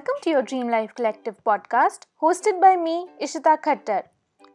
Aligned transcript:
Welcome 0.00 0.22
to 0.22 0.30
your 0.30 0.42
Dream 0.42 0.70
Life 0.70 0.94
Collective 0.94 1.36
podcast, 1.46 2.04
hosted 2.22 2.58
by 2.58 2.74
me, 2.74 3.08
Ishita 3.20 3.60
Khattar. 3.60 4.04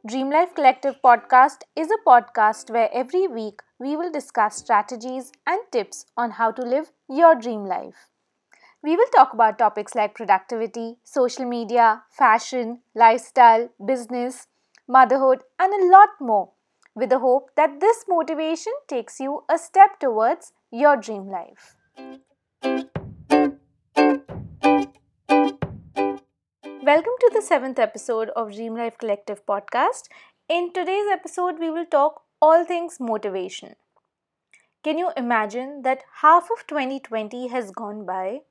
Dream 0.07 0.31
Life 0.31 0.55
Collective 0.55 0.95
podcast 1.03 1.65
is 1.75 1.91
a 1.91 1.99
podcast 2.03 2.71
where 2.71 2.89
every 2.91 3.27
week 3.27 3.61
we 3.77 3.95
will 3.95 4.11
discuss 4.11 4.55
strategies 4.55 5.31
and 5.45 5.61
tips 5.71 6.07
on 6.17 6.31
how 6.31 6.49
to 6.49 6.63
live 6.63 6.91
your 7.07 7.35
dream 7.35 7.63
life. 7.63 8.07
We 8.81 8.95
will 8.95 9.05
talk 9.15 9.33
about 9.33 9.59
topics 9.59 9.93
like 9.93 10.15
productivity, 10.15 10.95
social 11.03 11.45
media, 11.45 12.01
fashion, 12.09 12.79
lifestyle, 12.95 13.69
business, 13.85 14.47
motherhood, 14.87 15.43
and 15.59 15.71
a 15.71 15.91
lot 15.91 16.09
more, 16.19 16.53
with 16.95 17.11
the 17.11 17.19
hope 17.19 17.51
that 17.55 17.79
this 17.81 18.05
motivation 18.07 18.73
takes 18.87 19.19
you 19.19 19.43
a 19.47 19.59
step 19.59 19.99
towards 19.99 20.53
your 20.71 20.97
dream 20.97 21.27
life. 21.29 21.75
Welcome 26.85 27.13
to 27.19 27.31
the 27.33 27.41
seventh 27.41 27.79
episode 27.79 28.29
of 28.35 28.53
Dream 28.53 28.75
Life 28.75 28.99
Collective 28.99 29.43
podcast. 29.47 30.03
In 30.47 30.71
today's 30.71 31.07
episode, 31.11 31.57
we 31.57 31.71
will 31.71 31.87
talk 31.87 32.21
all 32.39 32.63
things 32.63 32.99
motivation. 32.99 33.73
Can 34.83 34.99
you 34.99 35.09
imagine 35.17 35.81
that 35.81 36.03
half 36.21 36.43
of 36.55 36.67
2020 36.67 37.47
has 37.47 37.71
gone 37.71 38.05
by? 38.05 38.41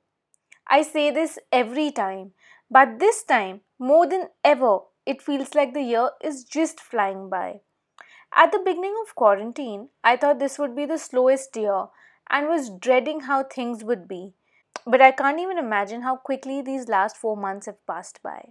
I 0.67 0.81
say 0.81 1.11
this 1.11 1.39
every 1.49 1.91
time, 1.91 2.33
but 2.69 2.99
this 2.99 3.23
time, 3.23 3.61
more 3.79 4.05
than 4.05 4.27
ever, 4.43 4.79
it 5.05 5.21
feels 5.21 5.55
like 5.55 5.73
the 5.73 5.83
year 5.83 6.09
is 6.21 6.43
just 6.43 6.81
flying 6.81 7.29
by. 7.29 7.61
At 8.35 8.51
the 8.51 8.59
beginning 8.59 8.95
of 9.01 9.15
quarantine, 9.15 9.91
I 10.03 10.17
thought 10.17 10.39
this 10.39 10.59
would 10.59 10.75
be 10.75 10.85
the 10.85 10.97
slowest 10.97 11.55
year 11.55 11.85
and 12.29 12.49
was 12.49 12.69
dreading 12.69 13.21
how 13.21 13.43
things 13.45 13.81
would 13.85 14.09
be. 14.09 14.33
But 14.85 15.01
I 15.01 15.11
can't 15.11 15.39
even 15.39 15.57
imagine 15.57 16.01
how 16.01 16.15
quickly 16.15 16.61
these 16.61 16.87
last 16.87 17.17
four 17.17 17.35
months 17.35 17.65
have 17.65 17.85
passed 17.87 18.21
by. 18.21 18.49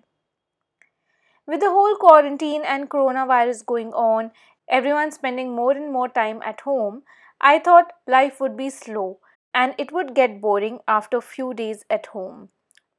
With 1.46 1.60
the 1.60 1.70
whole 1.70 1.96
quarantine 1.96 2.62
and 2.64 2.90
coronavirus 2.90 3.66
going 3.66 3.92
on, 3.92 4.32
everyone 4.68 5.12
spending 5.12 5.54
more 5.54 5.72
and 5.72 5.92
more 5.92 6.08
time 6.08 6.40
at 6.44 6.62
home, 6.62 7.02
I 7.40 7.58
thought 7.58 7.92
life 8.06 8.40
would 8.40 8.56
be 8.56 8.70
slow 8.70 9.18
and 9.52 9.74
it 9.78 9.92
would 9.92 10.14
get 10.14 10.40
boring 10.40 10.80
after 10.88 11.18
a 11.18 11.22
few 11.22 11.54
days 11.54 11.84
at 11.88 12.06
home. 12.06 12.48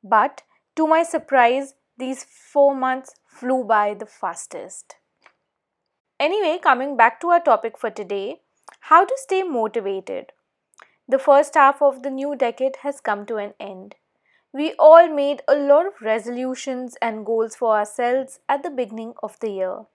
But 0.04 0.44
to 0.76 0.88
my 0.88 1.04
surprise, 1.04 1.74
these 1.98 2.24
four 2.24 2.76
months 2.76 3.16
flew 3.26 3.64
by 3.64 3.96
the 3.96 4.06
fastest. 4.06 4.96
Anyway, 6.20 6.60
coming 6.62 6.96
back 6.96 7.20
to 7.22 7.30
our 7.30 7.42
topic 7.42 7.78
for 7.78 7.90
today 7.90 8.42
how 8.82 9.04
to 9.04 9.14
stay 9.18 9.44
motivated. 9.44 10.32
The 11.08 11.20
first 11.20 11.54
half 11.54 11.84
of 11.84 12.02
the 12.02 12.10
new 12.10 12.36
decade 12.36 12.78
has 12.78 13.00
come 13.00 13.28
to 13.28 13.38
an 13.38 13.54
end. 13.60 13.94
We 14.52 14.74
all 14.80 15.08
made 15.08 15.44
a 15.48 15.56
lot 15.56 15.86
of 15.86 16.02
resolutions 16.02 16.98
and 17.00 17.24
goals 17.24 17.56
for 17.56 17.78
ourselves 17.78 18.40
at 18.50 18.64
the 18.64 18.72
beginning 18.72 19.14
of 19.22 19.40
the 19.40 19.52
year. 19.52 19.86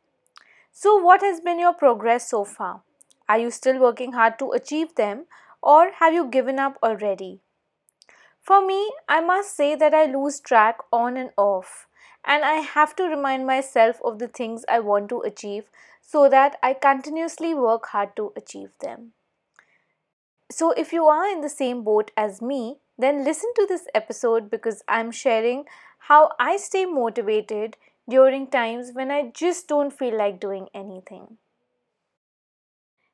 So, 0.70 0.96
what 0.96 1.20
has 1.22 1.40
been 1.40 1.58
your 1.58 1.72
progress 1.72 2.28
so 2.28 2.44
far? 2.44 2.82
Are 3.28 3.38
you 3.38 3.50
still 3.50 3.80
working 3.80 4.12
hard 4.12 4.38
to 4.38 4.52
achieve 4.52 4.94
them 4.94 5.24
or 5.62 5.90
have 5.98 6.14
you 6.14 6.26
given 6.26 6.58
up 6.60 6.78
already? 6.80 7.40
For 8.40 8.64
me, 8.64 8.92
I 9.08 9.20
must 9.20 9.56
say 9.56 9.74
that 9.74 9.92
I 9.92 10.04
lose 10.04 10.38
track 10.38 10.78
on 10.92 11.16
and 11.16 11.30
off, 11.36 11.88
and 12.24 12.44
I 12.44 12.54
have 12.56 12.94
to 12.96 13.04
remind 13.04 13.46
myself 13.46 14.00
of 14.04 14.18
the 14.18 14.28
things 14.28 14.64
I 14.68 14.78
want 14.78 15.08
to 15.08 15.20
achieve 15.22 15.64
so 16.00 16.28
that 16.28 16.56
I 16.62 16.74
continuously 16.74 17.52
work 17.52 17.86
hard 17.86 18.14
to 18.16 18.32
achieve 18.36 18.70
them. 18.80 19.12
So, 20.50 20.72
if 20.72 20.92
you 20.92 21.06
are 21.06 21.28
in 21.28 21.42
the 21.42 21.48
same 21.48 21.84
boat 21.84 22.10
as 22.16 22.42
me, 22.42 22.78
then 22.98 23.24
listen 23.24 23.52
to 23.56 23.66
this 23.66 23.86
episode 23.94 24.50
because 24.50 24.82
I'm 24.88 25.10
sharing 25.10 25.64
how 26.08 26.32
I 26.40 26.56
stay 26.56 26.84
motivated 26.86 27.76
during 28.08 28.48
times 28.48 28.90
when 28.92 29.10
I 29.10 29.30
just 29.32 29.68
don't 29.68 29.92
feel 29.92 30.16
like 30.16 30.40
doing 30.40 30.68
anything. 30.74 31.38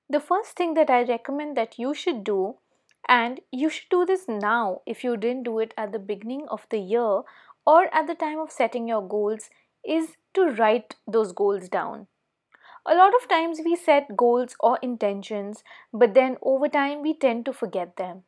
The 0.08 0.20
first 0.20 0.56
thing 0.56 0.74
that 0.74 0.88
I 0.88 1.02
recommend 1.02 1.56
that 1.56 1.78
you 1.78 1.92
should 1.92 2.24
do, 2.24 2.56
and 3.08 3.40
you 3.52 3.68
should 3.68 3.88
do 3.90 4.06
this 4.06 4.26
now 4.28 4.80
if 4.86 5.04
you 5.04 5.16
didn't 5.16 5.42
do 5.42 5.58
it 5.58 5.74
at 5.76 5.92
the 5.92 5.98
beginning 5.98 6.48
of 6.48 6.66
the 6.70 6.78
year 6.78 7.22
or 7.66 7.94
at 7.94 8.06
the 8.06 8.14
time 8.14 8.38
of 8.38 8.50
setting 8.50 8.88
your 8.88 9.06
goals, 9.06 9.50
is 9.84 10.16
to 10.34 10.46
write 10.46 10.94
those 11.06 11.32
goals 11.32 11.68
down. 11.68 12.06
A 12.88 12.94
lot 12.94 13.14
of 13.20 13.28
times 13.28 13.60
we 13.64 13.74
set 13.74 14.16
goals 14.16 14.54
or 14.60 14.78
intentions, 14.80 15.64
but 15.92 16.14
then 16.14 16.36
over 16.40 16.68
time 16.68 17.02
we 17.02 17.14
tend 17.14 17.44
to 17.46 17.52
forget 17.52 17.96
them. 17.96 18.22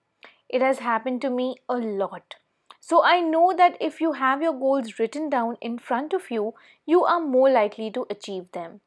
It 0.49 0.63
has 0.63 0.81
happened 0.81 1.21
to 1.23 1.31
me 1.31 1.57
a 1.69 1.77
lot. 1.77 2.35
So 2.81 3.05
I 3.05 3.21
know 3.21 3.55
that 3.57 3.77
if 3.81 4.01
you 4.01 4.15
have 4.15 4.43
your 4.43 4.53
goals 4.53 4.99
written 4.99 5.31
down 5.31 5.59
in 5.61 5.79
front 5.79 6.13
of 6.13 6.29
you, 6.29 6.55
you 6.87 7.05
are 7.05 7.21
more 7.21 7.49
likely 7.49 7.91
to 7.93 8.07
achieve 8.11 8.51
them. 8.51 8.81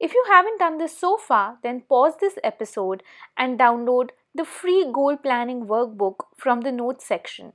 If 0.00 0.14
you 0.14 0.24
haven't 0.28 0.58
done 0.58 0.78
this 0.78 0.96
so 0.96 1.18
far, 1.18 1.58
then 1.62 1.82
pause 1.82 2.14
this 2.18 2.38
episode 2.42 3.02
and 3.36 3.58
download 3.58 4.10
the 4.34 4.46
free 4.46 4.88
goal 4.90 5.18
planning 5.18 5.66
workbook 5.66 6.24
from 6.38 6.62
the 6.62 6.72
notes 6.72 7.06
section. 7.06 7.52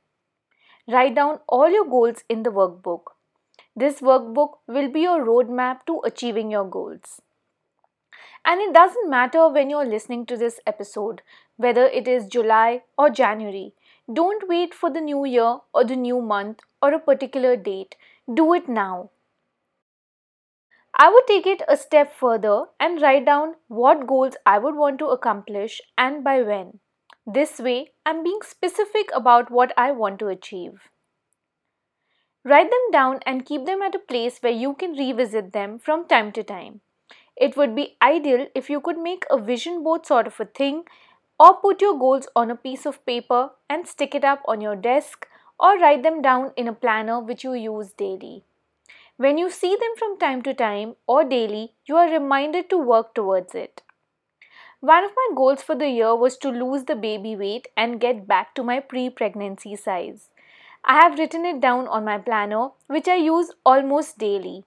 Write 0.87 1.15
down 1.15 1.39
all 1.47 1.71
your 1.71 1.85
goals 1.85 2.23
in 2.29 2.43
the 2.43 2.51
workbook. 2.51 3.13
This 3.81 4.01
workbook 4.01 4.57
will 4.67 4.89
be 4.89 5.01
your 5.01 5.25
roadmap 5.25 5.85
to 5.85 6.01
achieving 6.03 6.51
your 6.51 6.65
goals. 6.69 7.21
And 8.43 8.59
it 8.59 8.73
doesn't 8.73 9.09
matter 9.09 9.47
when 9.47 9.69
you're 9.69 9.85
listening 9.85 10.25
to 10.25 10.35
this 10.35 10.59
episode, 10.67 11.21
whether 11.55 11.85
it 11.85 12.05
is 12.05 12.25
July 12.27 12.83
or 12.97 13.09
January. 13.09 13.73
Don't 14.11 14.49
wait 14.49 14.73
for 14.73 14.89
the 14.89 14.99
new 14.99 15.23
year 15.23 15.59
or 15.73 15.85
the 15.85 15.95
new 15.95 16.19
month 16.21 16.59
or 16.81 16.93
a 16.93 16.99
particular 16.99 17.55
date. 17.55 17.95
Do 18.41 18.53
it 18.53 18.67
now. 18.67 19.11
I 20.97 21.09
would 21.09 21.27
take 21.27 21.47
it 21.47 21.61
a 21.69 21.77
step 21.77 22.13
further 22.13 22.65
and 22.81 23.01
write 23.01 23.25
down 23.25 23.55
what 23.69 24.07
goals 24.07 24.35
I 24.45 24.59
would 24.59 24.75
want 24.75 24.99
to 24.99 25.07
accomplish 25.07 25.81
and 25.97 26.21
by 26.21 26.41
when. 26.41 26.79
This 27.25 27.59
way, 27.59 27.93
I'm 28.05 28.23
being 28.23 28.39
specific 28.41 29.09
about 29.13 29.49
what 29.49 29.73
I 29.77 29.91
want 29.91 30.19
to 30.19 30.27
achieve. 30.27 30.89
Write 32.43 32.69
them 32.69 32.91
down 32.91 33.19
and 33.25 33.45
keep 33.45 33.65
them 33.65 33.81
at 33.81 33.95
a 33.95 33.99
place 33.99 34.39
where 34.39 34.51
you 34.51 34.73
can 34.73 34.93
revisit 34.93 35.53
them 35.53 35.77
from 35.79 36.07
time 36.07 36.31
to 36.33 36.43
time. 36.43 36.81
It 37.35 37.55
would 37.55 37.75
be 37.75 37.97
ideal 38.01 38.47
if 38.55 38.69
you 38.69 38.81
could 38.81 38.97
make 38.97 39.25
a 39.29 39.37
vision 39.37 39.83
board 39.83 40.05
sort 40.05 40.27
of 40.27 40.39
a 40.39 40.45
thing 40.45 40.83
or 41.39 41.55
put 41.55 41.81
your 41.81 41.97
goals 41.97 42.27
on 42.35 42.51
a 42.51 42.55
piece 42.55 42.85
of 42.85 43.05
paper 43.05 43.51
and 43.69 43.87
stick 43.87 44.13
it 44.13 44.23
up 44.23 44.41
on 44.45 44.61
your 44.61 44.75
desk 44.75 45.27
or 45.59 45.77
write 45.77 46.03
them 46.03 46.21
down 46.21 46.51
in 46.57 46.67
a 46.67 46.73
planner 46.73 47.19
which 47.19 47.43
you 47.43 47.53
use 47.53 47.91
daily. 47.93 48.43
When 49.17 49.37
you 49.37 49.49
see 49.49 49.75
them 49.75 49.95
from 49.97 50.17
time 50.17 50.41
to 50.43 50.53
time 50.53 50.95
or 51.07 51.23
daily, 51.23 51.73
you 51.85 51.97
are 51.97 52.09
reminded 52.09 52.69
to 52.69 52.77
work 52.77 53.13
towards 53.13 53.53
it. 53.53 53.81
One 54.79 55.03
of 55.03 55.11
my 55.15 55.35
goals 55.35 55.61
for 55.61 55.75
the 55.75 55.89
year 55.89 56.15
was 56.15 56.37
to 56.37 56.49
lose 56.49 56.85
the 56.85 56.95
baby 56.95 57.35
weight 57.35 57.67
and 57.75 57.99
get 57.99 58.27
back 58.27 58.55
to 58.55 58.63
my 58.63 58.79
pre 58.79 59.09
pregnancy 59.09 59.75
size. 59.75 60.29
I 60.83 61.01
have 61.01 61.19
written 61.19 61.45
it 61.45 61.59
down 61.59 61.87
on 61.87 62.05
my 62.05 62.17
planner, 62.17 62.69
which 62.87 63.07
I 63.07 63.15
use 63.15 63.51
almost 63.65 64.17
daily. 64.17 64.63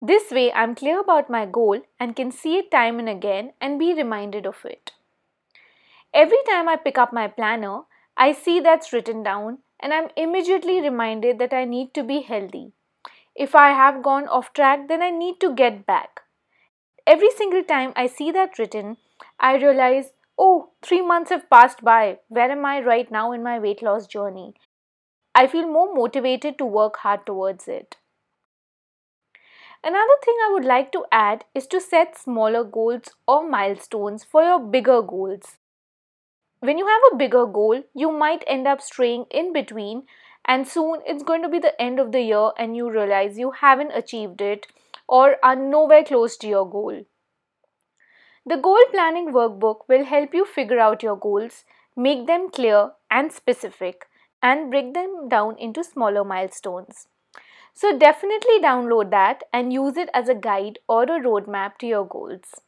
This 0.00 0.30
way, 0.30 0.52
I'm 0.52 0.74
clear 0.74 1.00
about 1.00 1.30
my 1.30 1.46
goal 1.46 1.80
and 1.98 2.14
can 2.14 2.30
see 2.30 2.58
it 2.58 2.70
time 2.70 2.98
and 2.98 3.08
again 3.08 3.52
and 3.60 3.78
be 3.78 3.92
reminded 3.92 4.46
of 4.46 4.64
it. 4.64 4.92
Every 6.14 6.38
time 6.48 6.68
I 6.68 6.76
pick 6.76 6.98
up 6.98 7.12
my 7.12 7.28
planner, 7.28 7.80
I 8.16 8.32
see 8.32 8.60
that's 8.60 8.92
written 8.92 9.22
down 9.22 9.58
and 9.80 9.92
I'm 9.92 10.08
immediately 10.16 10.80
reminded 10.80 11.38
that 11.38 11.52
I 11.52 11.64
need 11.64 11.92
to 11.94 12.02
be 12.02 12.20
healthy. 12.20 12.72
If 13.34 13.54
I 13.54 13.70
have 13.70 14.02
gone 14.02 14.28
off 14.28 14.52
track, 14.52 14.88
then 14.88 15.02
I 15.02 15.10
need 15.10 15.40
to 15.40 15.54
get 15.54 15.84
back. 15.84 16.22
Every 17.06 17.30
single 17.30 17.62
time 17.62 17.92
I 17.94 18.06
see 18.06 18.30
that 18.30 18.58
written, 18.58 18.96
I 19.38 19.56
realize, 19.56 20.12
oh, 20.38 20.70
three 20.82 21.02
months 21.02 21.30
have 21.30 21.50
passed 21.50 21.84
by. 21.84 22.18
Where 22.28 22.50
am 22.50 22.64
I 22.64 22.80
right 22.80 23.10
now 23.10 23.32
in 23.32 23.42
my 23.42 23.58
weight 23.58 23.82
loss 23.82 24.06
journey? 24.06 24.54
I 25.38 25.46
feel 25.46 25.66
more 25.68 25.94
motivated 25.94 26.56
to 26.56 26.64
work 26.64 26.96
hard 26.96 27.26
towards 27.26 27.68
it. 27.68 27.98
Another 29.84 30.16
thing 30.24 30.34
I 30.42 30.50
would 30.54 30.64
like 30.64 30.90
to 30.92 31.04
add 31.12 31.44
is 31.54 31.66
to 31.66 31.78
set 31.78 32.16
smaller 32.16 32.64
goals 32.64 33.10
or 33.28 33.46
milestones 33.46 34.24
for 34.24 34.42
your 34.42 34.58
bigger 34.58 35.02
goals. 35.02 35.58
When 36.60 36.78
you 36.78 36.86
have 36.86 37.02
a 37.12 37.16
bigger 37.16 37.44
goal, 37.44 37.82
you 37.92 38.10
might 38.10 38.44
end 38.46 38.66
up 38.66 38.80
straying 38.80 39.26
in 39.30 39.52
between, 39.52 40.06
and 40.46 40.66
soon 40.66 41.02
it's 41.06 41.22
going 41.22 41.42
to 41.42 41.50
be 41.50 41.58
the 41.58 41.78
end 41.80 42.00
of 42.00 42.12
the 42.12 42.22
year 42.22 42.52
and 42.56 42.74
you 42.74 42.90
realize 42.90 43.38
you 43.38 43.50
haven't 43.50 43.92
achieved 43.92 44.40
it 44.40 44.66
or 45.06 45.36
are 45.42 45.54
nowhere 45.54 46.02
close 46.02 46.38
to 46.38 46.48
your 46.48 46.68
goal. 46.68 47.04
The 48.46 48.56
goal 48.56 48.84
planning 48.90 49.32
workbook 49.34 49.86
will 49.86 50.04
help 50.04 50.32
you 50.32 50.46
figure 50.46 50.80
out 50.80 51.02
your 51.02 51.16
goals, 51.16 51.64
make 51.94 52.26
them 52.26 52.48
clear 52.48 52.92
and 53.10 53.30
specific, 53.30 54.08
and 54.42 54.70
break 54.70 54.94
them 54.94 55.28
down 55.28 55.56
into 55.58 55.84
smaller 55.84 56.24
milestones. 56.24 57.08
So, 57.74 57.96
definitely 57.98 58.60
download 58.60 59.10
that 59.12 59.44
and 59.52 59.72
use 59.72 59.96
it 59.96 60.10
as 60.14 60.28
a 60.28 60.34
guide 60.34 60.80
or 60.88 61.04
a 61.04 61.20
roadmap 61.20 61.78
to 61.78 61.86
your 61.86 62.06
goals. 62.06 62.62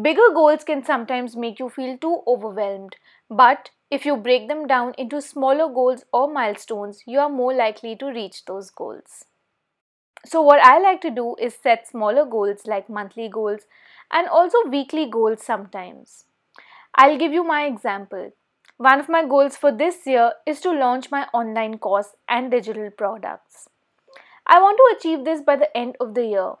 Bigger 0.00 0.30
goals 0.32 0.64
can 0.64 0.82
sometimes 0.82 1.36
make 1.36 1.58
you 1.58 1.68
feel 1.68 1.98
too 1.98 2.22
overwhelmed, 2.26 2.96
but 3.28 3.68
If 3.90 4.06
you 4.06 4.16
break 4.16 4.48
them 4.48 4.66
down 4.66 4.94
into 4.96 5.20
smaller 5.20 5.68
goals 5.70 6.06
or 6.10 6.26
milestones, 6.32 7.02
you 7.06 7.20
are 7.20 7.28
more 7.28 7.52
likely 7.52 7.94
to 7.96 8.06
reach 8.06 8.46
those 8.46 8.70
goals. 8.70 9.26
So, 10.24 10.40
what 10.42 10.60
I 10.60 10.78
like 10.78 11.00
to 11.00 11.10
do 11.10 11.34
is 11.40 11.56
set 11.56 11.88
smaller 11.88 12.24
goals 12.24 12.66
like 12.68 12.88
monthly 12.88 13.28
goals 13.28 13.62
and 14.12 14.28
also 14.28 14.64
weekly 14.68 15.06
goals 15.10 15.42
sometimes. 15.42 16.24
I'll 16.94 17.18
give 17.18 17.32
you 17.32 17.44
my 17.44 17.66
example. 17.66 18.32
One 18.80 19.00
of 19.00 19.08
my 19.08 19.24
goals 19.24 19.56
for 19.56 19.72
this 19.72 20.06
year 20.06 20.34
is 20.46 20.60
to 20.60 20.70
launch 20.70 21.10
my 21.10 21.26
online 21.34 21.78
course 21.78 22.14
and 22.28 22.48
digital 22.48 22.90
products. 22.92 23.68
I 24.46 24.60
want 24.60 24.78
to 24.78 24.96
achieve 24.96 25.24
this 25.24 25.42
by 25.42 25.56
the 25.56 25.76
end 25.76 25.96
of 25.98 26.14
the 26.14 26.24
year. 26.24 26.52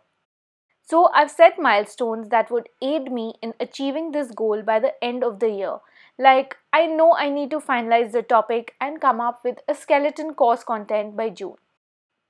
So, 0.82 1.10
I've 1.14 1.30
set 1.30 1.60
milestones 1.60 2.28
that 2.30 2.50
would 2.50 2.70
aid 2.82 3.12
me 3.12 3.34
in 3.40 3.54
achieving 3.60 4.10
this 4.10 4.32
goal 4.32 4.62
by 4.62 4.80
the 4.80 4.92
end 5.02 5.22
of 5.22 5.38
the 5.38 5.50
year. 5.50 5.78
Like, 6.18 6.56
I 6.72 6.86
know 6.86 7.14
I 7.14 7.28
need 7.30 7.52
to 7.52 7.60
finalize 7.60 8.10
the 8.10 8.22
topic 8.22 8.74
and 8.80 9.00
come 9.00 9.20
up 9.20 9.44
with 9.44 9.60
a 9.68 9.74
skeleton 9.76 10.34
course 10.34 10.64
content 10.64 11.16
by 11.16 11.28
June. 11.28 11.54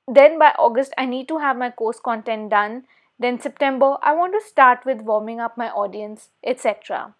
Then 0.06 0.38
by 0.38 0.50
August, 0.58 0.92
I 0.98 1.06
need 1.06 1.28
to 1.28 1.38
have 1.38 1.56
my 1.56 1.70
course 1.70 1.98
content 1.98 2.50
done. 2.50 2.84
Then, 3.18 3.40
September, 3.40 3.96
I 4.02 4.12
want 4.12 4.34
to 4.34 4.46
start 4.46 4.84
with 4.84 5.00
warming 5.00 5.40
up 5.40 5.56
my 5.56 5.70
audience, 5.70 6.28
etc. 6.44 7.14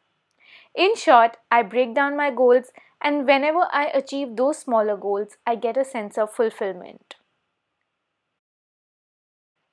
In 0.78 0.94
short, 0.94 1.38
I 1.50 1.62
break 1.62 1.92
down 1.92 2.16
my 2.16 2.30
goals, 2.30 2.70
and 3.00 3.26
whenever 3.26 3.66
I 3.72 3.86
achieve 3.86 4.36
those 4.36 4.58
smaller 4.58 4.96
goals, 4.96 5.36
I 5.44 5.56
get 5.56 5.76
a 5.76 5.84
sense 5.84 6.16
of 6.16 6.32
fulfillment. 6.32 7.16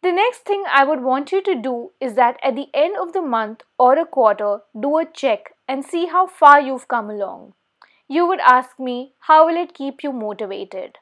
The 0.02 0.12
next 0.12 0.46
thing 0.46 0.64
I 0.68 0.84
would 0.84 1.04
want 1.04 1.32
you 1.32 1.44
to 1.44 1.54
do 1.54 1.92
is 2.02 2.16
that 2.16 2.40
at 2.42 2.56
the 2.56 2.70
end 2.74 2.98
of 2.98 3.14
the 3.14 3.22
month 3.22 3.62
or 3.78 4.00
a 4.00 4.06
quarter, 4.08 4.62
do 4.80 4.98
a 4.98 5.06
check 5.06 5.54
and 5.68 5.86
see 5.86 6.08
how 6.08 6.26
far 6.26 6.60
you've 6.60 6.88
come 6.88 7.12
along. 7.12 7.54
You 8.08 8.26
would 8.26 8.40
ask 8.40 8.80
me, 8.80 9.14
how 9.30 9.46
will 9.46 9.58
it 9.58 9.76
keep 9.76 10.02
you 10.02 10.12
motivated? 10.12 10.98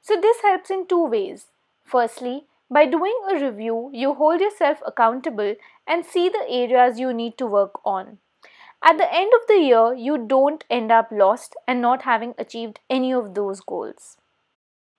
So, 0.00 0.20
this 0.20 0.42
helps 0.42 0.70
in 0.70 0.86
two 0.86 1.04
ways. 1.04 1.46
Firstly, 1.84 2.46
by 2.70 2.86
doing 2.86 3.18
a 3.28 3.44
review, 3.44 3.90
you 3.92 4.14
hold 4.14 4.40
yourself 4.40 4.78
accountable 4.86 5.56
and 5.84 6.06
see 6.06 6.28
the 6.28 6.46
areas 6.48 7.00
you 7.00 7.12
need 7.12 7.36
to 7.38 7.46
work 7.48 7.80
on. 7.84 8.18
At 8.82 8.98
the 8.98 9.12
end 9.12 9.32
of 9.34 9.46
the 9.48 9.58
year, 9.58 9.94
you 9.94 10.16
don't 10.18 10.64
end 10.70 10.92
up 10.92 11.08
lost 11.10 11.56
and 11.66 11.80
not 11.80 12.02
having 12.02 12.34
achieved 12.38 12.80
any 12.88 13.12
of 13.12 13.34
those 13.34 13.60
goals. 13.60 14.16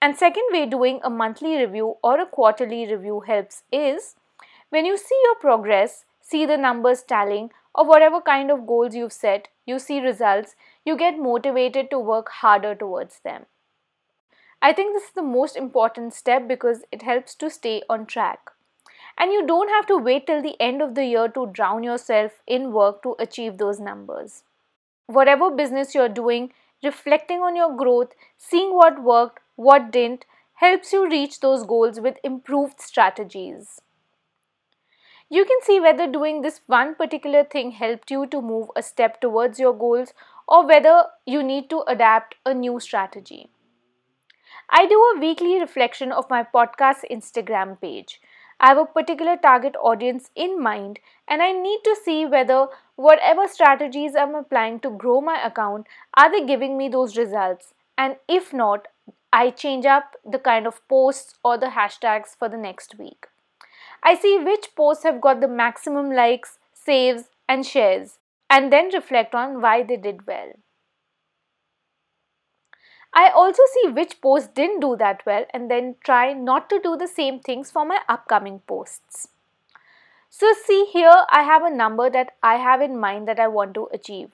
And 0.02 0.16
second 0.18 0.44
way 0.52 0.66
doing 0.66 1.00
a 1.04 1.10
monthly 1.10 1.58
review 1.58 1.98
or 2.04 2.20
a 2.20 2.26
quarterly 2.26 2.86
review 2.86 3.22
helps 3.22 3.64
is 3.72 4.16
when 4.70 4.86
you 4.86 4.98
see 4.98 5.20
your 5.24 5.36
progress, 5.36 6.06
see 6.22 6.46
the 6.46 6.58
numbers 6.58 7.02
tallying 7.02 7.52
or 7.74 7.86
whatever 7.86 8.22
kind 8.22 8.52
of 8.52 8.68
goals 8.68 8.96
you've 8.96 9.14
set, 9.14 9.48
you 9.66 9.80
see 9.80 10.00
results, 10.00 10.56
you 10.86 10.98
get 10.98 11.18
motivated 11.18 11.90
to 11.90 12.00
work 12.00 12.30
harder 12.30 12.76
towards 12.76 13.20
them. 13.20 13.46
I 14.62 14.74
think 14.74 14.94
this 14.94 15.06
is 15.06 15.14
the 15.14 15.22
most 15.22 15.56
important 15.56 16.14
step 16.14 16.48
because 16.48 16.84
it 16.92 17.04
helps 17.04 17.36
to 17.36 17.50
stay 17.50 17.84
on 17.88 18.06
track. 18.06 18.52
And 19.18 19.32
you 19.32 19.46
don't 19.46 19.70
have 19.70 19.88
to 19.88 19.98
wait 19.98 20.28
till 20.28 20.42
the 20.42 20.56
end 20.62 20.82
of 20.82 20.96
the 20.96 21.06
year 21.06 21.28
to 21.30 21.48
drown 21.48 21.84
yourself 21.84 22.42
in 22.46 22.72
work 22.72 23.02
to 23.04 23.16
achieve 23.20 23.58
those 23.58 23.80
numbers. 23.80 24.44
Whatever 25.08 25.50
business 25.50 25.96
you're 25.96 26.10
doing, 26.10 26.54
reflecting 26.84 27.40
on 27.40 27.56
your 27.56 27.76
growth, 27.76 28.14
seeing 28.38 28.74
what 28.76 29.02
worked, 29.02 29.40
what 29.56 29.92
didn't, 29.92 30.26
helps 30.56 30.94
you 30.94 31.08
reach 31.10 31.40
those 31.40 31.64
goals 31.66 32.00
with 32.00 32.18
improved 32.24 32.80
strategies. 32.80 33.82
You 35.30 35.44
can 35.46 35.58
see 35.62 35.80
whether 35.80 36.08
doing 36.08 36.42
this 36.42 36.62
one 36.68 36.96
particular 36.96 37.44
thing 37.44 37.72
helped 37.72 38.10
you 38.10 38.28
to 38.28 38.42
move 38.42 38.70
a 38.76 38.82
step 38.82 39.20
towards 39.20 39.60
your 39.60 39.74
goals 39.74 40.14
or 40.48 40.66
whether 40.66 41.04
you 41.26 41.44
need 41.44 41.70
to 41.70 41.84
adapt 41.88 42.36
a 42.46 42.54
new 42.54 42.80
strategy. 42.80 43.50
I 44.70 44.86
do 44.86 44.96
a 44.96 45.20
weekly 45.20 45.60
reflection 45.60 46.12
of 46.12 46.30
my 46.30 46.44
podcast 46.44 47.04
Instagram 47.12 47.80
page. 47.82 48.22
I 48.60 48.68
have 48.70 48.78
a 48.78 48.86
particular 48.86 49.38
target 49.38 49.76
audience 49.80 50.32
in 50.36 50.62
mind, 50.62 51.00
and 51.28 51.42
I 51.42 51.52
need 51.52 51.82
to 51.84 51.96
see 52.04 52.26
whether 52.26 52.68
whatever 52.96 53.48
strategies 53.48 54.16
I'm 54.16 54.34
applying 54.34 54.80
to 54.80 54.90
grow 54.90 55.22
my 55.22 55.40
account 55.46 55.88
are 56.16 56.32
they 56.32 56.46
giving 56.46 56.78
me 56.78 56.90
those 56.90 57.18
results, 57.18 57.74
and 57.98 58.16
if 58.28 58.54
not, 58.54 58.88
I 59.32 59.52
change 59.52 59.86
up 59.86 60.16
the 60.26 60.40
kind 60.40 60.66
of 60.66 60.88
posts 60.88 61.36
or 61.44 61.58
the 61.58 61.68
hashtags 61.68 62.36
for 62.38 62.50
the 62.50 62.58
next 62.58 62.98
week. 62.98 63.28
I 64.02 64.16
see 64.16 64.40
which 64.40 64.76
posts 64.76 65.04
have 65.04 65.22
got 65.22 65.42
the 65.42 65.48
maximum 65.48 66.12
likes, 66.12 66.58
saves, 66.74 67.26
and 67.48 67.66
shares, 67.66 68.18
and 68.50 68.72
then 68.72 68.90
reflect 68.94 69.36
on 69.36 69.62
why 69.62 69.84
they 69.84 69.98
did 69.98 70.26
well. 70.26 70.54
I 73.20 73.30
also 73.30 73.64
see 73.74 73.90
which 73.90 74.22
posts 74.22 74.50
didn't 74.54 74.82
do 74.82 74.96
that 74.98 75.26
well 75.26 75.46
and 75.52 75.72
then 75.72 75.96
try 76.04 76.34
not 76.34 76.70
to 76.70 76.80
do 76.80 76.96
the 76.96 77.08
same 77.08 77.40
things 77.40 77.72
for 77.72 77.84
my 77.84 78.02
upcoming 78.08 78.60
posts. 78.68 79.30
So, 80.30 80.54
see 80.54 80.86
here, 80.94 81.26
I 81.32 81.42
have 81.42 81.64
a 81.64 81.76
number 81.76 82.12
that 82.12 82.36
I 82.44 82.58
have 82.58 82.80
in 82.80 83.00
mind 83.00 83.28
that 83.28 83.40
I 83.40 83.48
want 83.48 83.74
to 83.74 83.88
achieve. 83.92 84.30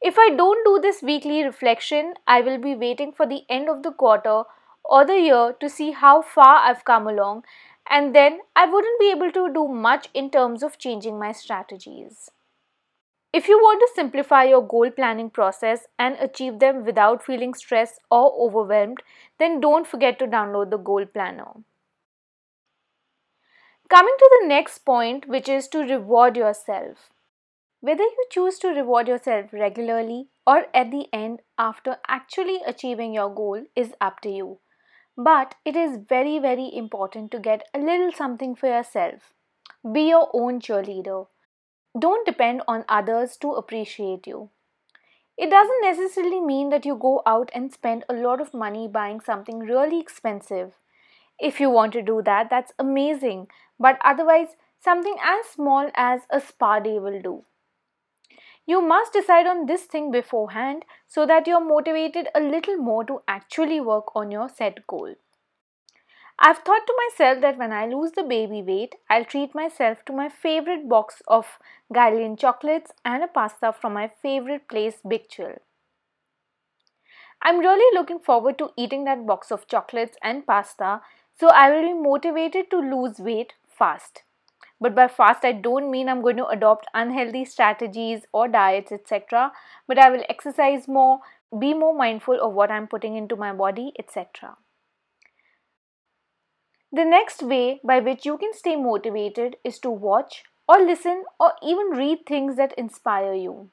If 0.00 0.18
I 0.18 0.30
don't 0.30 0.64
do 0.64 0.78
this 0.80 1.02
weekly 1.02 1.42
reflection, 1.42 2.14
I 2.28 2.42
will 2.42 2.58
be 2.58 2.76
waiting 2.76 3.12
for 3.12 3.26
the 3.26 3.42
end 3.48 3.68
of 3.68 3.82
the 3.82 3.90
quarter 3.90 4.44
or 4.84 5.04
the 5.04 5.18
year 5.18 5.56
to 5.58 5.68
see 5.68 5.90
how 5.90 6.22
far 6.22 6.58
I've 6.58 6.84
come 6.84 7.08
along, 7.08 7.44
and 7.90 8.14
then 8.14 8.38
I 8.54 8.66
wouldn't 8.66 9.00
be 9.00 9.10
able 9.10 9.32
to 9.32 9.52
do 9.52 9.66
much 9.66 10.08
in 10.14 10.30
terms 10.30 10.62
of 10.62 10.78
changing 10.78 11.18
my 11.18 11.32
strategies. 11.32 12.30
If 13.32 13.48
you 13.48 13.58
want 13.58 13.80
to 13.80 13.94
simplify 13.94 14.44
your 14.44 14.66
goal 14.66 14.90
planning 14.90 15.30
process 15.30 15.86
and 15.98 16.16
achieve 16.20 16.58
them 16.58 16.84
without 16.84 17.24
feeling 17.24 17.54
stressed 17.54 17.98
or 18.10 18.32
overwhelmed, 18.38 19.02
then 19.38 19.58
don't 19.58 19.86
forget 19.86 20.18
to 20.18 20.26
download 20.26 20.70
the 20.70 20.76
Goal 20.76 21.06
Planner. 21.06 21.52
Coming 23.88 24.14
to 24.18 24.38
the 24.40 24.46
next 24.48 24.80
point, 24.80 25.28
which 25.28 25.48
is 25.48 25.66
to 25.68 25.78
reward 25.78 26.36
yourself. 26.36 27.10
Whether 27.80 28.04
you 28.04 28.24
choose 28.30 28.58
to 28.60 28.68
reward 28.68 29.08
yourself 29.08 29.52
regularly 29.52 30.28
or 30.46 30.66
at 30.74 30.90
the 30.90 31.08
end 31.12 31.40
after 31.58 31.98
actually 32.08 32.60
achieving 32.66 33.14
your 33.14 33.34
goal 33.34 33.64
is 33.74 33.94
up 34.00 34.20
to 34.20 34.30
you. 34.30 34.58
But 35.16 35.54
it 35.64 35.76
is 35.76 35.98
very, 36.08 36.38
very 36.38 36.70
important 36.74 37.30
to 37.32 37.38
get 37.38 37.68
a 37.74 37.78
little 37.78 38.12
something 38.12 38.54
for 38.54 38.68
yourself. 38.68 39.32
Be 39.90 40.08
your 40.08 40.30
own 40.34 40.60
cheerleader. 40.60 41.28
Don't 41.98 42.24
depend 42.24 42.62
on 42.66 42.84
others 42.88 43.36
to 43.38 43.52
appreciate 43.52 44.26
you. 44.26 44.48
It 45.36 45.50
doesn't 45.50 45.82
necessarily 45.82 46.40
mean 46.40 46.70
that 46.70 46.86
you 46.86 46.94
go 46.96 47.22
out 47.26 47.50
and 47.54 47.72
spend 47.72 48.04
a 48.08 48.14
lot 48.14 48.40
of 48.40 48.54
money 48.54 48.88
buying 48.88 49.20
something 49.20 49.58
really 49.58 50.00
expensive. 50.00 50.72
If 51.38 51.60
you 51.60 51.68
want 51.68 51.92
to 51.94 52.02
do 52.02 52.22
that, 52.22 52.48
that's 52.48 52.72
amazing, 52.78 53.48
but 53.78 53.98
otherwise, 54.04 54.56
something 54.80 55.16
as 55.22 55.46
small 55.46 55.90
as 55.94 56.22
a 56.30 56.40
spa 56.40 56.80
day 56.80 56.98
will 56.98 57.20
do. 57.20 57.44
You 58.64 58.80
must 58.80 59.12
decide 59.12 59.46
on 59.46 59.66
this 59.66 59.84
thing 59.84 60.10
beforehand 60.10 60.84
so 61.06 61.26
that 61.26 61.46
you're 61.46 61.60
motivated 61.60 62.28
a 62.34 62.40
little 62.40 62.76
more 62.76 63.04
to 63.04 63.22
actually 63.28 63.80
work 63.80 64.16
on 64.16 64.30
your 64.30 64.48
set 64.48 64.86
goal. 64.86 65.16
I've 66.38 66.58
thought 66.58 66.86
to 66.86 66.94
myself 67.08 67.40
that 67.42 67.58
when 67.58 67.72
I 67.72 67.86
lose 67.86 68.12
the 68.12 68.22
baby 68.22 68.62
weight, 68.62 68.96
I'll 69.08 69.24
treat 69.24 69.54
myself 69.54 70.04
to 70.06 70.12
my 70.12 70.28
favorite 70.28 70.88
box 70.88 71.22
of 71.28 71.58
Guylian 71.92 72.38
chocolates 72.38 72.92
and 73.04 73.22
a 73.22 73.28
pasta 73.28 73.72
from 73.72 73.94
my 73.94 74.10
favorite 74.22 74.68
place, 74.68 74.96
Big 75.06 75.28
Chill. 75.28 75.58
I'm 77.42 77.58
really 77.58 77.96
looking 77.96 78.18
forward 78.18 78.56
to 78.58 78.70
eating 78.76 79.04
that 79.04 79.26
box 79.26 79.50
of 79.50 79.66
chocolates 79.68 80.16
and 80.22 80.46
pasta, 80.46 81.00
so 81.38 81.48
I 81.48 81.70
will 81.70 81.82
be 81.82 81.92
motivated 81.92 82.70
to 82.70 82.78
lose 82.78 83.18
weight 83.18 83.54
fast. 83.68 84.22
But 84.80 84.94
by 84.94 85.08
fast, 85.08 85.44
I 85.44 85.52
don't 85.52 85.90
mean 85.90 86.08
I'm 86.08 86.22
going 86.22 86.38
to 86.38 86.46
adopt 86.46 86.86
unhealthy 86.94 87.44
strategies 87.44 88.22
or 88.32 88.48
diets, 88.48 88.90
etc. 88.90 89.52
But 89.86 89.98
I 89.98 90.10
will 90.10 90.24
exercise 90.28 90.88
more, 90.88 91.20
be 91.56 91.74
more 91.74 91.94
mindful 91.94 92.40
of 92.40 92.52
what 92.52 92.70
I'm 92.70 92.88
putting 92.88 93.16
into 93.16 93.36
my 93.36 93.52
body, 93.52 93.92
etc. 93.98 94.56
The 96.94 97.06
next 97.06 97.42
way 97.42 97.80
by 97.82 98.00
which 98.00 98.26
you 98.26 98.36
can 98.36 98.52
stay 98.52 98.76
motivated 98.76 99.56
is 99.64 99.78
to 99.78 99.90
watch 99.90 100.44
or 100.68 100.78
listen 100.78 101.24
or 101.40 101.54
even 101.62 101.86
read 101.98 102.26
things 102.26 102.56
that 102.56 102.74
inspire 102.74 103.32
you. 103.32 103.70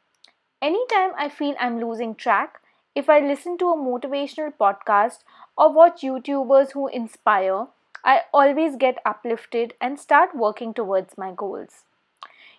Anytime 0.62 1.12
I 1.18 1.28
feel 1.28 1.54
I'm 1.60 1.82
losing 1.82 2.16
track, 2.16 2.62
if 2.96 3.10
I 3.10 3.20
listen 3.20 3.58
to 3.58 3.72
a 3.72 3.76
motivational 3.76 4.54
podcast 4.58 5.20
or 5.58 5.74
watch 5.74 6.02
YouTubers 6.02 6.72
who 6.72 6.88
inspire, 6.88 7.68
I 8.06 8.22
always 8.34 8.78
get 8.78 9.04
uplifted 9.06 9.74
and 9.82 10.00
start 10.00 10.34
working 10.34 10.74
towards 10.74 11.18
my 11.18 11.34
goals. 11.34 11.84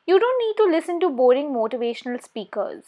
You 0.07 0.21
don't 0.21 0.47
need 0.47 0.57
to 0.59 0.71
listen 0.71 1.01
to 1.01 1.09
boring 1.09 1.55
motivational 1.55 2.23
speakers. 2.23 2.85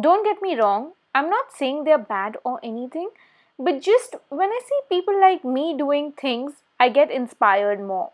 Don't 0.00 0.24
get 0.24 0.40
me 0.40 0.56
wrong, 0.56 0.92
I'm 1.12 1.28
not 1.28 1.52
saying 1.52 1.82
they're 1.82 1.98
bad 1.98 2.36
or 2.44 2.60
anything, 2.62 3.10
but 3.58 3.82
just 3.82 4.14
when 4.28 4.50
I 4.50 4.60
see 4.64 4.80
people 4.88 5.20
like 5.20 5.44
me 5.44 5.76
doing 5.76 6.12
things 6.12 6.52
I 6.80 6.88
get 6.90 7.10
inspired 7.10 7.80
more. 7.80 8.12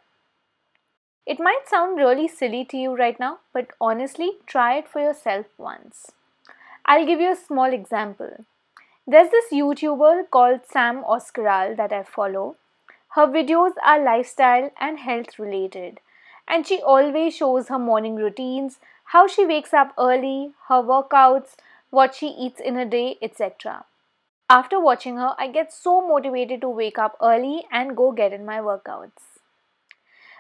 It 1.27 1.39
might 1.39 1.69
sound 1.69 1.99
really 1.99 2.29
silly 2.29 2.65
to 2.67 2.77
you 2.77 2.97
right 2.97 3.19
now, 3.21 3.41
but 3.53 3.69
honestly, 3.81 4.39
try 4.47 4.79
it 4.79 4.89
for 4.89 5.01
yourself 5.01 5.47
once. 5.59 6.13
I'll 6.87 7.07
give 7.07 7.21
you 7.21 7.33
a 7.33 7.37
small 7.37 7.73
example. 7.73 8.45
There's 9.07 9.31
this 9.31 9.53
YouTuber 9.53 10.31
called 10.31 10.61
Sam 10.67 11.03
Ozkural 11.05 11.77
that 11.77 11.93
I 11.93 12.03
follow. 12.05 12.57
Her 13.11 13.27
videos 13.27 13.73
are 13.85 14.03
lifestyle 14.03 14.71
and 14.81 14.99
health 14.99 15.39
related, 15.39 16.01
and 16.49 16.67
she 16.67 16.81
always 16.81 17.37
shows 17.37 17.69
her 17.69 17.79
morning 17.79 18.17
routines, 18.17 18.79
how 19.13 19.27
she 19.27 19.45
wakes 19.45 19.75
up 19.75 19.93
early, 19.99 20.53
her 20.69 20.83
workouts, 20.83 21.57
what 21.91 22.15
she 22.15 22.29
eats 22.29 22.61
in 22.61 22.77
a 22.77 22.87
day, 22.87 23.19
etc. 23.21 23.85
After 24.49 24.81
watching 24.81 25.17
her, 25.17 25.35
I 25.39 25.49
get 25.49 25.73
so 25.73 26.07
motivated 26.07 26.61
to 26.61 26.69
wake 26.69 26.99
up 26.99 27.17
early 27.21 27.67
and 27.71 27.97
go 27.97 28.13
get 28.13 28.33
in 28.33 28.45
my 28.45 28.59
workouts. 28.59 29.41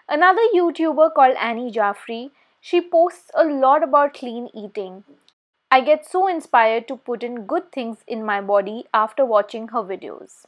Another 0.08 0.42
YouTuber 0.54 1.14
called 1.14 1.37
Annie 1.37 1.70
Jaffrey, 1.70 2.30
she 2.61 2.80
posts 2.80 3.30
a 3.34 3.44
lot 3.44 3.82
about 3.82 4.14
clean 4.14 4.49
eating 4.54 5.04
I 5.75 5.80
get 5.80 6.06
so 6.06 6.28
inspired 6.28 6.87
to 6.87 6.96
put 6.96 7.25
in 7.25 7.46
good 7.46 7.73
things 7.73 8.04
in 8.06 8.25
my 8.25 8.40
body 8.40 8.87
after 8.94 9.25
watching 9.25 9.66
her 9.68 9.82
videos. 9.82 10.44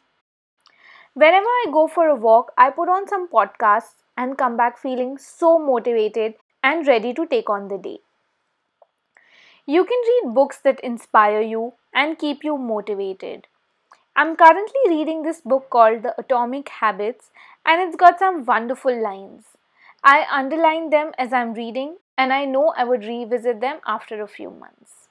Whenever 1.14 1.46
I 1.46 1.66
go 1.72 1.88
for 1.88 2.06
a 2.06 2.14
walk, 2.14 2.52
I 2.56 2.70
put 2.70 2.88
on 2.88 3.08
some 3.08 3.26
podcasts 3.26 4.04
and 4.16 4.38
come 4.38 4.56
back 4.56 4.78
feeling 4.78 5.18
so 5.18 5.58
motivated 5.58 6.34
and 6.62 6.86
ready 6.86 7.12
to 7.14 7.26
take 7.26 7.50
on 7.50 7.66
the 7.66 7.76
day. 7.76 7.98
You 9.68 9.84
can 9.84 9.98
read 10.06 10.32
books 10.32 10.58
that 10.58 10.78
inspire 10.78 11.40
you 11.40 11.72
and 11.92 12.16
keep 12.16 12.44
you 12.44 12.56
motivated. 12.56 13.48
I'm 14.14 14.36
currently 14.36 14.80
reading 14.86 15.22
this 15.22 15.40
book 15.40 15.70
called 15.70 16.04
The 16.04 16.14
Atomic 16.20 16.68
Habits 16.68 17.32
and 17.64 17.82
it's 17.82 17.96
got 17.96 18.20
some 18.20 18.44
wonderful 18.44 18.96
lines. 18.96 19.56
I 20.04 20.24
underline 20.30 20.90
them 20.90 21.10
as 21.18 21.32
I'm 21.32 21.52
reading 21.52 21.96
and 22.16 22.32
I 22.32 22.44
know 22.44 22.72
I 22.76 22.84
would 22.84 23.04
revisit 23.04 23.60
them 23.60 23.80
after 23.84 24.22
a 24.22 24.28
few 24.28 24.50
months. 24.50 25.08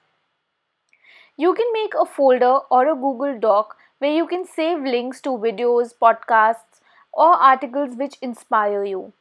You 1.35 1.53
can 1.53 1.67
make 1.74 1.93
a 1.93 2.05
folder 2.05 2.59
or 2.71 2.88
a 2.88 2.95
Google 2.95 3.38
Doc 3.38 3.75
where 4.00 4.13
you 4.13 4.25
can 4.25 4.45
save 4.45 4.79
links 4.79 5.19
to 5.21 5.31
videos, 5.31 5.93
podcasts, 6.01 6.79
or 7.12 7.33
articles 7.33 7.97
which 7.97 8.15
inspire 8.21 8.85
you. 8.85 9.12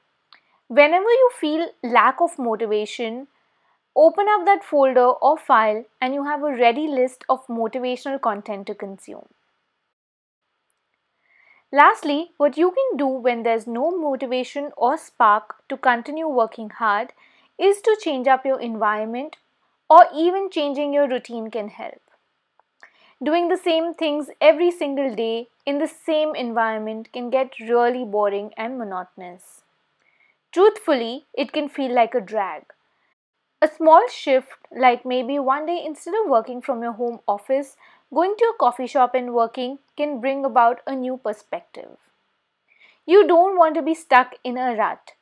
Whenever 0.69 1.11
you 1.11 1.31
feel 1.41 1.71
lack 1.83 2.21
of 2.21 2.39
motivation, 2.39 3.27
open 3.97 4.27
up 4.29 4.45
that 4.45 4.65
folder 4.65 5.07
or 5.07 5.39
file 5.39 5.85
and 6.01 6.15
you 6.15 6.25
have 6.25 6.43
a 6.43 6.57
ready 6.57 6.87
list 6.89 7.25
of 7.29 7.47
motivational 7.47 8.21
content 8.21 8.67
to 8.67 8.75
consume. 8.75 9.29
Lastly, 11.73 12.33
what 12.37 12.57
you 12.57 12.71
can 12.71 12.97
do 12.97 13.07
when 13.07 13.43
there's 13.43 13.67
no 13.67 13.91
motivation 13.91 14.71
or 14.77 14.97
spark 14.97 15.57
to 15.69 15.77
continue 15.77 16.29
working 16.29 16.71
hard 16.71 17.13
is 17.59 17.81
to 17.83 17.97
change 18.01 18.29
up 18.29 18.45
your 18.45 18.61
environment 18.61 19.37
or 19.91 20.07
even 20.15 20.51
changing 20.51 20.93
your 20.93 21.09
routine 21.09 21.51
can 21.51 21.69
help. 21.69 22.01
Doing 23.23 23.49
the 23.49 23.57
same 23.57 23.95
things 23.95 24.31
every 24.41 24.71
single 24.71 25.15
day 25.15 25.49
in 25.67 25.79
the 25.79 25.89
same 25.89 26.35
environment 26.35 27.13
can 27.13 27.31
get 27.31 27.59
really 27.61 28.05
boring 28.05 28.53
and 28.57 28.79
monotonous. 28.79 29.63
Truthfully, 30.53 31.27
it 31.35 31.53
can 31.53 31.69
feel 31.69 31.93
like 31.93 32.15
a 32.15 32.21
drag. 32.21 32.65
A 33.65 33.69
small 33.69 34.07
shift, 34.09 34.59
like 34.71 35.07
maybe 35.07 35.39
one 35.39 35.65
day 35.65 35.83
instead 35.83 36.13
of 36.15 36.29
working 36.29 36.61
from 36.61 36.83
your 36.83 36.93
home 36.93 37.21
office, 37.27 37.79
going 38.13 38.37
to 38.37 38.45
a 38.45 38.59
coffee 38.59 38.87
shop 38.87 39.15
and 39.15 39.33
working, 39.33 39.79
can 39.97 40.21
bring 40.21 40.45
about 40.45 40.83
a 40.87 40.95
new 40.95 41.17
perspective. 41.17 41.97
You 43.07 43.27
don't 43.27 43.57
want 43.57 43.75
to 43.77 43.81
be 43.81 43.95
stuck 43.95 44.35
in 44.45 44.59
a 44.59 44.75
rut. 44.77 45.15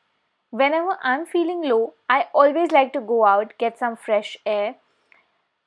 Whenever 0.51 0.99
I'm 1.05 1.25
feeling 1.25 1.63
low, 1.63 1.95
I 2.11 2.27
always 2.35 2.73
like 2.73 2.93
to 2.95 3.01
go 3.01 3.25
out, 3.25 3.55
get 3.59 3.79
some 3.79 3.95
fresh 3.95 4.37
air, 4.45 4.75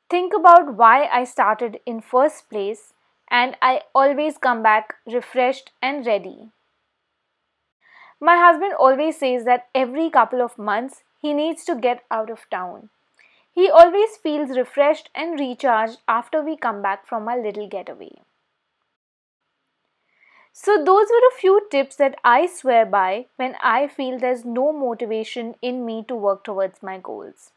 think 0.10 0.34
about 0.34 0.76
why 0.76 1.06
I 1.06 1.24
started 1.24 1.80
in 1.86 2.02
first 2.02 2.50
place 2.50 2.94
and 3.32 3.56
I 3.62 3.84
always 3.94 4.38
come 4.38 4.62
back 4.62 4.96
refreshed 5.08 5.72
and 5.82 6.06
ready. 6.06 6.50
My 8.20 8.38
husband 8.38 8.74
always 8.74 9.18
says 9.20 9.46
that 9.46 9.68
every 9.74 10.10
couple 10.10 10.42
of 10.42 10.58
months 10.58 11.04
he 11.22 11.34
needs 11.34 11.66
to 11.66 11.76
get 11.76 12.04
out 12.12 12.30
of 12.30 12.50
town. 12.50 12.90
He 13.52 13.70
always 13.70 14.18
feels 14.18 14.58
refreshed 14.58 15.10
and 15.16 15.40
recharged 15.40 16.00
after 16.08 16.42
we 16.42 16.58
come 16.58 16.82
back 16.82 17.08
from 17.08 17.28
our 17.28 17.42
little 17.42 17.68
getaway. 17.68 18.22
So, 20.52 20.78
those 20.84 21.08
were 21.10 21.28
a 21.28 21.38
few 21.38 21.68
tips 21.70 21.98
that 21.98 22.18
I 22.24 22.46
swear 22.48 22.86
by 22.86 23.28
when 23.36 23.56
I 23.62 23.88
feel 23.88 24.18
there's 24.18 24.46
no 24.46 24.72
motivation 24.72 25.56
in 25.62 25.86
me 25.86 26.04
to 26.08 26.16
work 26.16 26.44
towards 26.44 26.82
my 26.82 26.98
goals. 26.98 27.52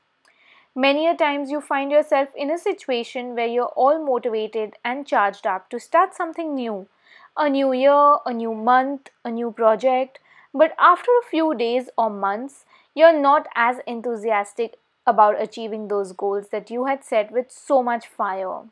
Many 0.75 1.07
a 1.09 1.17
times 1.17 1.51
you 1.51 1.61
find 1.61 1.91
yourself 1.91 2.29
in 2.37 2.51
a 2.51 2.59
situation 2.59 3.35
where 3.35 3.47
you're 3.47 3.73
all 3.77 4.05
motivated 4.05 4.77
and 4.85 5.07
charged 5.07 5.47
up 5.47 5.71
to 5.71 5.81
start 5.81 6.15
something 6.15 6.55
new. 6.55 6.89
A 7.37 7.49
new 7.49 7.73
year, 7.73 8.19
a 8.27 8.33
new 8.33 8.55
month, 8.55 9.11
a 9.25 9.31
new 9.31 9.53
project. 9.53 10.21
But 10.59 10.75
after 10.77 11.13
a 11.13 11.27
few 11.31 11.55
days 11.55 11.89
or 11.97 12.11
months, 12.11 12.65
you're 12.93 13.17
not 13.17 13.47
as 13.55 13.77
enthusiastic 13.87 14.79
about 15.07 15.41
achieving 15.41 15.87
those 15.87 16.11
goals 16.11 16.49
that 16.49 16.69
you 16.69 16.87
had 16.87 17.05
set 17.05 17.31
with 17.31 17.53
so 17.53 17.81
much 17.81 18.09
fire. 18.09 18.63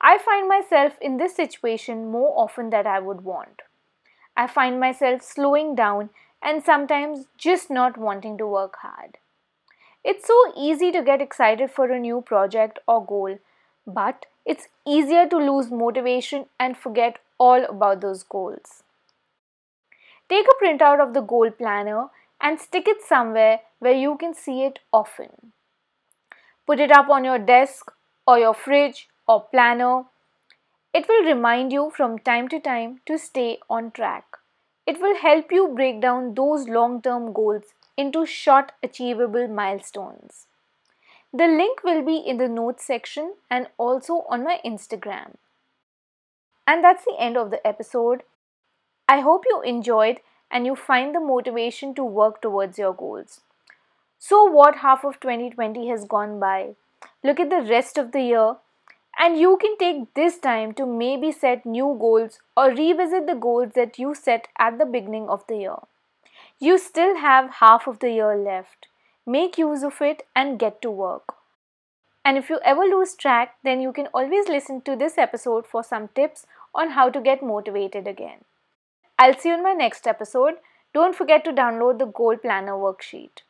I 0.00 0.16
find 0.18 0.46
myself 0.48 0.92
in 1.00 1.16
this 1.16 1.34
situation 1.34 2.12
more 2.12 2.32
often 2.36 2.70
than 2.70 2.86
I 2.86 3.00
would 3.00 3.22
want. 3.22 3.62
I 4.36 4.46
find 4.46 4.78
myself 4.78 5.22
slowing 5.22 5.74
down 5.74 6.10
and 6.40 6.62
sometimes 6.62 7.26
just 7.36 7.68
not 7.68 7.98
wanting 7.98 8.38
to 8.38 8.46
work 8.46 8.76
hard. 8.82 9.18
It's 10.04 10.28
so 10.28 10.52
easy 10.56 10.92
to 10.92 11.02
get 11.02 11.20
excited 11.20 11.72
for 11.72 11.90
a 11.90 11.98
new 11.98 12.20
project 12.20 12.78
or 12.86 13.04
goal, 13.04 13.40
but 13.88 14.26
it's 14.46 14.68
easier 14.86 15.28
to 15.28 15.36
lose 15.36 15.68
motivation 15.72 16.46
and 16.60 16.76
forget 16.76 17.18
all 17.38 17.64
about 17.64 18.02
those 18.02 18.22
goals. 18.22 18.84
Take 20.32 20.46
a 20.50 20.64
printout 20.64 20.98
of 20.98 21.12
the 21.12 21.20
goal 21.20 21.50
planner 21.50 22.06
and 22.40 22.58
stick 22.58 22.88
it 22.88 23.02
somewhere 23.02 23.60
where 23.80 23.92
you 23.92 24.16
can 24.16 24.32
see 24.32 24.62
it 24.62 24.78
often. 24.90 25.52
Put 26.66 26.80
it 26.80 26.90
up 26.90 27.10
on 27.10 27.22
your 27.22 27.38
desk 27.38 27.92
or 28.26 28.38
your 28.38 28.54
fridge 28.54 29.08
or 29.28 29.42
planner. 29.42 30.04
It 30.94 31.06
will 31.06 31.26
remind 31.26 31.70
you 31.70 31.92
from 31.94 32.18
time 32.18 32.48
to 32.48 32.58
time 32.58 33.02
to 33.04 33.18
stay 33.18 33.58
on 33.68 33.90
track. 33.90 34.38
It 34.86 35.02
will 35.02 35.16
help 35.16 35.52
you 35.52 35.68
break 35.68 36.00
down 36.00 36.32
those 36.32 36.66
long 36.66 37.02
term 37.02 37.34
goals 37.34 37.74
into 37.98 38.24
short 38.24 38.72
achievable 38.82 39.48
milestones. 39.48 40.46
The 41.30 41.46
link 41.46 41.84
will 41.84 42.02
be 42.02 42.16
in 42.16 42.38
the 42.38 42.48
notes 42.48 42.86
section 42.86 43.34
and 43.50 43.66
also 43.76 44.24
on 44.30 44.44
my 44.44 44.60
Instagram. 44.64 45.34
And 46.66 46.82
that's 46.82 47.04
the 47.04 47.16
end 47.18 47.36
of 47.36 47.50
the 47.50 47.66
episode. 47.66 48.22
I 49.08 49.20
hope 49.20 49.44
you 49.48 49.62
enjoyed 49.62 50.20
and 50.50 50.66
you 50.66 50.76
find 50.76 51.14
the 51.14 51.20
motivation 51.20 51.94
to 51.94 52.04
work 52.04 52.40
towards 52.42 52.78
your 52.78 52.92
goals. 52.92 53.40
So, 54.18 54.44
what 54.44 54.76
half 54.76 55.04
of 55.04 55.18
2020 55.20 55.88
has 55.88 56.04
gone 56.04 56.38
by? 56.38 56.76
Look 57.24 57.40
at 57.40 57.50
the 57.50 57.62
rest 57.62 57.98
of 57.98 58.12
the 58.12 58.22
year, 58.22 58.56
and 59.18 59.38
you 59.38 59.56
can 59.60 59.76
take 59.78 60.14
this 60.14 60.38
time 60.38 60.72
to 60.74 60.86
maybe 60.86 61.32
set 61.32 61.66
new 61.66 61.96
goals 61.98 62.38
or 62.56 62.70
revisit 62.70 63.26
the 63.26 63.34
goals 63.34 63.72
that 63.74 63.98
you 63.98 64.14
set 64.14 64.48
at 64.58 64.78
the 64.78 64.86
beginning 64.86 65.28
of 65.28 65.46
the 65.46 65.56
year. 65.56 65.76
You 66.58 66.78
still 66.78 67.16
have 67.16 67.54
half 67.54 67.88
of 67.88 67.98
the 67.98 68.12
year 68.12 68.36
left. 68.36 68.86
Make 69.26 69.58
use 69.58 69.82
of 69.82 70.00
it 70.00 70.24
and 70.36 70.58
get 70.58 70.80
to 70.82 70.90
work. 70.90 71.34
And 72.24 72.38
if 72.38 72.48
you 72.48 72.60
ever 72.64 72.82
lose 72.82 73.14
track, 73.14 73.56
then 73.64 73.80
you 73.80 73.92
can 73.92 74.06
always 74.14 74.48
listen 74.48 74.80
to 74.82 74.94
this 74.94 75.18
episode 75.18 75.66
for 75.66 75.82
some 75.82 76.08
tips 76.08 76.46
on 76.74 76.90
how 76.90 77.10
to 77.10 77.20
get 77.20 77.42
motivated 77.42 78.06
again. 78.06 78.44
I'll 79.18 79.38
see 79.38 79.50
you 79.50 79.54
in 79.54 79.62
my 79.62 79.72
next 79.72 80.06
episode. 80.06 80.54
Don't 80.94 81.14
forget 81.14 81.44
to 81.44 81.52
download 81.52 81.98
the 81.98 82.06
Goal 82.06 82.36
Planner 82.36 82.72
worksheet. 82.72 83.42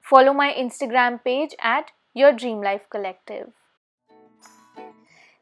Follow 0.00 0.32
my 0.32 0.52
Instagram 0.52 1.22
page 1.24 1.54
at 1.60 1.90
Your 2.12 2.32
Dream 2.32 2.60
Life 2.60 2.88
Collective. 2.90 3.48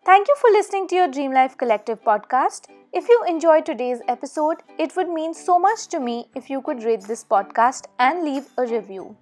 Thank 0.05 0.29
you 0.29 0.35
for 0.41 0.51
listening 0.51 0.89
to 0.89 0.97
your 0.97 1.09
Dream 1.09 1.33
Life 1.33 1.57
Collective 1.57 2.03
podcast. 2.03 2.67
If 2.93 3.09
you 3.09 3.25
enjoyed 3.29 3.65
today's 3.65 4.01
episode, 4.09 4.57
it 4.79 4.95
would 4.97 5.09
mean 5.09 5.33
so 5.33 5.59
much 5.59 5.87
to 5.89 6.01
me 6.01 6.27
if 6.35 6.51
you 6.51 6.61
could 6.61 6.83
rate 6.83 7.03
this 7.03 7.25
podcast 7.25 7.87
and 7.99 8.25
leave 8.25 8.49
a 8.59 8.67
review. 8.67 9.17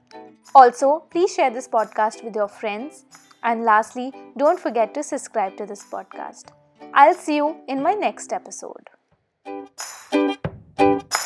Also, 0.55 1.05
please 1.11 1.35
share 1.35 1.51
this 1.51 1.69
podcast 1.69 2.25
with 2.25 2.35
your 2.35 2.49
friends. 2.49 3.05
And 3.43 3.65
lastly, 3.65 4.13
don't 4.37 4.59
forget 4.59 4.95
to 4.95 5.03
subscribe 5.03 5.57
to 5.57 5.67
this 5.67 5.85
podcast. 5.85 6.53
I'll 6.93 7.15
see 7.15 7.37
you 7.37 7.57
in 7.69 7.83
my 7.83 7.95
next 7.95 8.33
episode. 8.33 8.91
Thank 10.81 11.15
you. 11.15 11.20